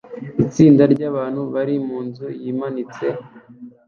Itsinda 0.43 0.83
ryabantu 0.93 1.41
bari 1.53 1.75
munzu 1.87 2.27
yimanitse 2.41 3.07